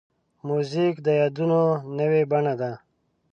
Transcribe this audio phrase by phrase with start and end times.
[0.47, 1.61] موزیک د یادونو
[1.97, 2.71] نوې بڼه ده.